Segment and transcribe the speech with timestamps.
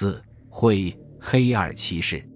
[0.00, 2.26] 四会黑二骑士，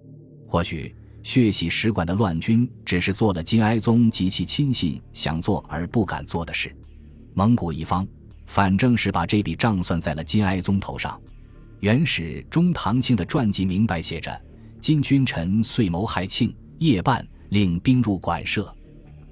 [0.47, 6.77] 或许血洗使馆的乱军只是做了金哀宗及其亲信想做而不敢做的事。
[7.33, 8.07] 蒙古一方
[8.45, 11.19] 反正是把这笔账算在了金哀宗头上。
[11.81, 14.39] 元始中唐庆的传记明白写着
[14.79, 18.71] ：“金君臣遂谋害庆，夜半令兵入馆舍。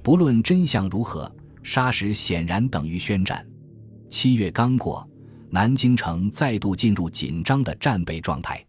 [0.03, 1.31] 不论真相如何，
[1.63, 3.47] 杀时显然等于宣战。”
[4.09, 5.07] 七月刚过，
[5.55, 8.65] 南京城再度进入紧张的战备状态。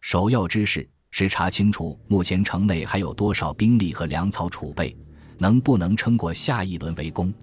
[0.00, 4.96] 首要之事是查清楚目前城内还有多少兵力和粮草储备，
[5.38, 7.34] 能不能撑过下一轮围攻。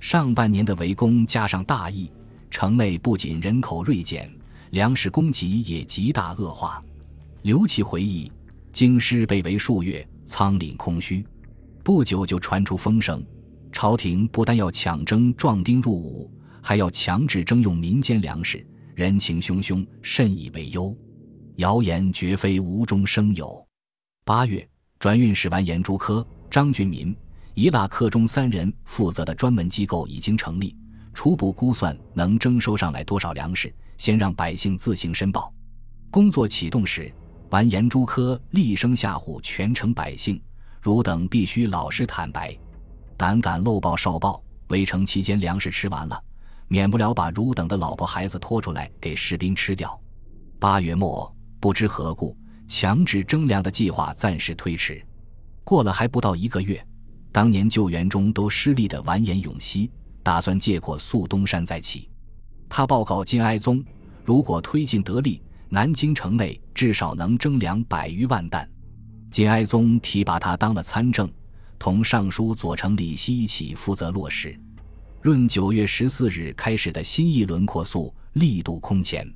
[0.00, 2.10] 上半年的围攻加上大疫，
[2.50, 4.28] 城内不仅人口锐减，
[4.70, 6.82] 粮食供给也极大恶化。
[7.42, 8.32] 刘琦回忆，
[8.72, 11.24] 京师被围数月，仓廪空虚，
[11.84, 13.24] 不久就传出风声，
[13.70, 16.28] 朝廷不但要抢征壮丁入伍。
[16.66, 20.96] 还要强制征用民间粮食，人情汹汹，甚以为忧。
[21.56, 23.62] 谣言绝非无中生有。
[24.24, 24.66] 八月，
[24.98, 27.14] 转运使完颜朱科、张俊民、
[27.52, 30.74] 伊腊克中三人负责的专门机构已经成立，
[31.12, 35.52] 初步估算能征收上来多少粮食，先让百姓自行申报。
[36.10, 37.12] 工作启动时，
[37.50, 40.40] 完颜朱科厉声吓唬全城百姓
[40.80, 42.56] ：“汝等必须老实坦白，
[43.18, 46.18] 胆敢漏报少报，围城期间粮食吃完了。”
[46.68, 49.98] 免不了把汝等的老婆孩子拖出来给士兵吃掉。
[50.58, 52.36] 八月末，不知何故，
[52.68, 55.04] 强制征粮的计划暂时推迟。
[55.62, 56.84] 过了还不到一个月，
[57.32, 59.90] 当年救援中都失利的完颜永熙，
[60.22, 62.08] 打算借过肃东山再起。
[62.68, 63.84] 他报告金哀宗，
[64.24, 68.68] 如果推进得力，南京城内至少能征粮百余万担。
[69.30, 71.30] 金哀宗提拔他当了参政，
[71.78, 74.58] 同尚书左丞李希一起负责落实。
[75.24, 79.26] 闰九月十四日开始的新一轮扩速力度空前。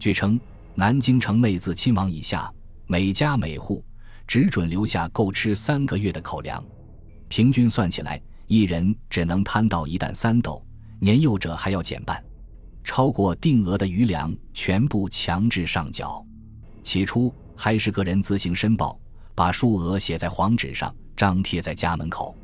[0.00, 0.40] 据称，
[0.74, 2.50] 南京城内自亲王以下，
[2.86, 3.84] 每家每户
[4.26, 6.64] 只准留下够吃三个月的口粮，
[7.28, 10.64] 平均算起来，一人只能摊到一担三斗，
[10.98, 12.24] 年幼者还要减半。
[12.82, 16.24] 超过定额的余粮全部强制上缴。
[16.82, 18.98] 起初还是个人自行申报，
[19.34, 22.34] 把数额写在黄纸上，张贴在家门口。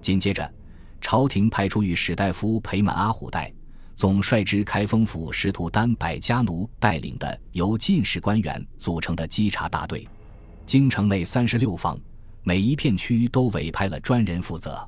[0.00, 0.52] 紧接着。
[1.04, 3.52] 朝廷派出御史大夫裴满阿虎代，
[3.94, 10.08] 总率之开封府使徒丹百家奴带领的由进士官员组成的稽查大队。
[10.64, 12.00] 京城内三十六坊，
[12.42, 14.82] 每一片区都委派了专人负责。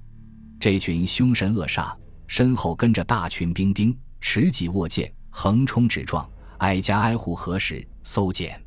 [0.59, 1.95] 这群凶神恶煞，
[2.27, 6.27] 身后跟着大群兵丁，持戟握剑，横冲直撞，
[6.57, 8.59] 挨家挨户核实搜检。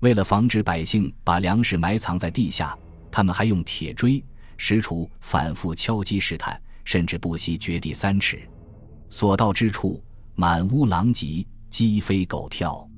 [0.00, 2.78] 为了防止百姓把粮食埋藏在地下，
[3.10, 4.22] 他们还用铁锥、
[4.58, 6.60] 石杵反复敲击试探。
[6.84, 8.48] 甚至不惜掘地三尺，
[9.08, 10.02] 所到之处
[10.34, 12.88] 满屋狼藉，鸡飞狗跳。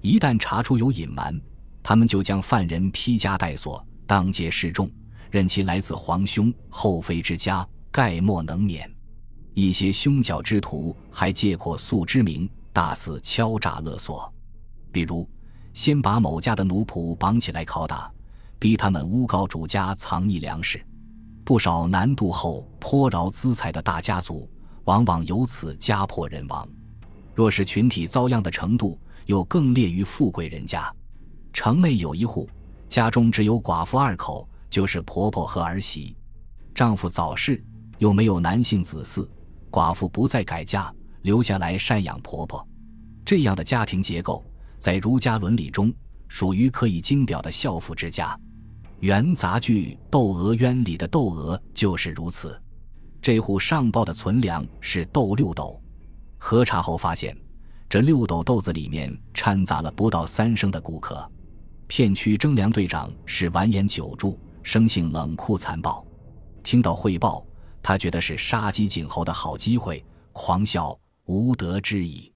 [0.00, 1.38] 一旦查出有隐瞒，
[1.82, 4.90] 他们就将犯人披枷带锁，当街示众，
[5.30, 8.90] 任其来自皇兄后妃之家，概莫能免。
[9.54, 14.32] 一些凶狡之徒还借过素之名，大肆敲诈勒索，
[14.92, 15.28] 比如
[15.72, 18.12] 先把某家的奴仆绑起来拷打，
[18.58, 20.80] 逼他们诬告主家藏匿粮食。
[21.46, 24.50] 不少南渡后颇饶资财的大家族，
[24.82, 26.68] 往往由此家破人亡。
[27.36, 30.92] 若是群体遭殃的程度，又更劣于富贵人家。
[31.52, 32.50] 城内有一户，
[32.88, 36.16] 家中只有寡妇二口，就是婆婆和儿媳，
[36.74, 37.64] 丈夫早逝，
[37.98, 39.24] 又没有男性子嗣，
[39.70, 40.92] 寡妇不再改嫁，
[41.22, 42.66] 留下来赡养婆婆。
[43.24, 44.44] 这样的家庭结构，
[44.80, 45.94] 在儒家伦理中，
[46.26, 48.36] 属于可以经表的孝妇之家。
[49.00, 52.60] 元杂剧《窦娥冤》里的窦娥就是如此。
[53.20, 55.80] 这户上报的存粮是豆六斗，
[56.38, 57.36] 核查后发现，
[57.88, 61.30] 这六斗豆子里面掺杂了不到三升的谷壳。
[61.88, 66.04] 片区征粮队长是完颜久助，生性冷酷残暴。
[66.62, 67.46] 听到汇报，
[67.82, 72.32] 他觉得是杀鸡儆猴的好机会，狂笑无德之矣。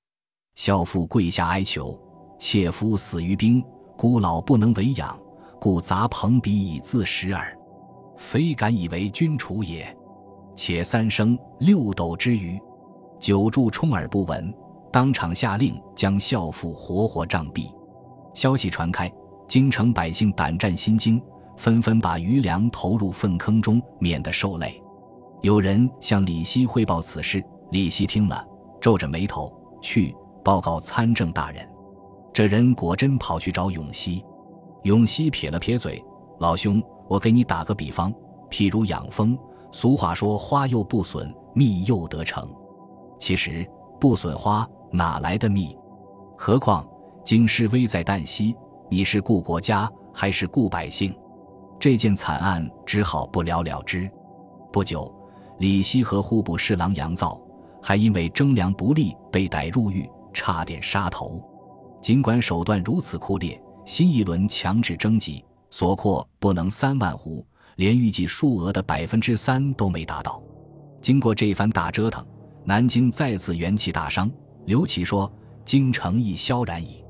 [0.56, 1.98] 孝妇跪下哀求
[2.38, 3.64] ：“妾夫死于兵，
[3.96, 5.18] 孤老不能为养。”
[5.60, 7.54] 故杂朋比以自食耳，
[8.16, 9.94] 非敢以为君楚也。
[10.54, 12.58] 且三生六斗之余，
[13.18, 14.52] 久住充耳不闻，
[14.90, 17.70] 当场下令将孝妇活活杖毙。
[18.32, 19.12] 消息传开，
[19.46, 21.22] 京城百姓胆战心惊，
[21.58, 24.82] 纷纷把余粮投入粪坑中，免得受累。
[25.42, 28.42] 有人向李希汇报此事，李希听了，
[28.80, 29.52] 皱着眉头
[29.82, 31.68] 去报告参政大人。
[32.32, 34.24] 这人果真跑去找永熙。
[34.82, 36.02] 永熙撇了撇嘴
[36.40, 38.12] ：“老兄，我给你打个比方，
[38.48, 39.38] 譬如养蜂，
[39.70, 42.48] 俗话说花又不损，蜜又得成。
[43.18, 43.68] 其实
[44.00, 45.76] 不损花哪来的蜜？
[46.38, 46.86] 何况
[47.22, 48.56] 京师危在旦夕，
[48.88, 51.14] 你是顾国家还是顾百姓？
[51.78, 54.10] 这件惨案只好不了了之。
[54.72, 55.12] 不久，
[55.58, 57.38] 李希和户部侍郎杨造
[57.82, 61.38] 还因为征粮不利被逮入狱，差点杀头。
[62.00, 67.44] 尽管手段如此酷烈，新一轮强制征集所扩不能三万户，
[67.76, 70.42] 连预计数额的百分之三都没达到。
[71.00, 72.24] 经过这番大折腾，
[72.64, 74.30] 南京再次元气大伤。
[74.66, 75.32] 刘启说
[75.64, 77.02] ：“京城亦萧然矣。”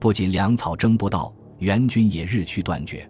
[0.00, 3.08] 不仅粮草征不到，援军也日趋断绝。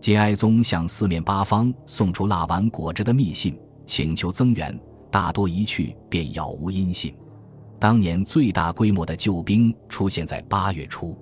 [0.00, 4.78] 金哀宗向四面八方送出蜡丸裹着的密信，请求增援，
[5.10, 7.14] 大多一去便杳无音信。
[7.78, 11.16] 当年最大规模的救兵出现在八月初，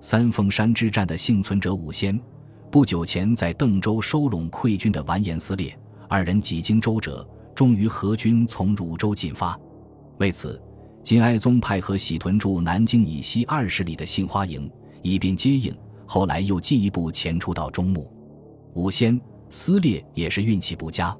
[0.00, 2.18] 三峰山之战的幸存者武仙，
[2.70, 9.58] 不久前在邓州收拢溃军的完颜撕裂，二人几经周折，终于合军从汝州进发。
[10.16, 10.60] 为此，
[11.02, 14.70] 金哀宗派和喜屯驻南京以西二十里的杏花营，
[15.02, 15.74] 以便接应。
[16.06, 18.10] 后来又进一步前出到中牟，
[18.74, 19.20] 武仙
[19.50, 21.14] 撕裂也是运气不佳，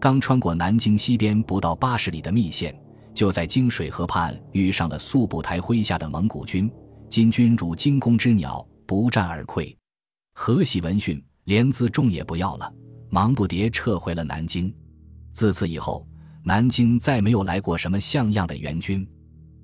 [0.00, 2.74] 刚穿过南京西边不到八十里的密县，
[3.12, 6.68] 就在京水河畔遇上了速不台麾下的蒙古军。
[7.12, 9.76] 金军如惊弓之鸟，不战而溃。
[10.32, 12.72] 何喜闻讯，连辎重也不要了，
[13.10, 14.74] 忙不迭撤回了南京。
[15.30, 16.08] 自此以后，
[16.42, 19.06] 南京再没有来过什么像样的援军。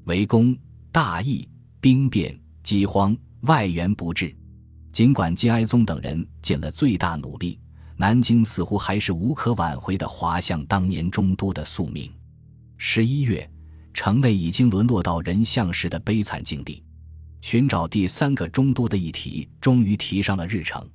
[0.05, 0.55] 围攻、
[0.93, 1.49] 大疫、
[1.81, 4.37] 兵变、饥荒，外援不至。
[4.93, 7.59] 尽管金哀宗等人尽了最大努力，
[7.97, 12.13] 南京似乎还是无可挽回的滑向当年中都的宿命。
[12.77, 13.51] 十一月，
[13.95, 16.85] 城内已经沦落到人相食的悲惨境地，
[17.41, 20.89] 寻找第三个中都的议题终于提上了日程。